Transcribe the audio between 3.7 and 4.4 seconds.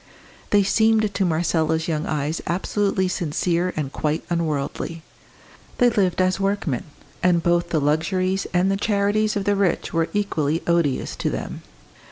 and quite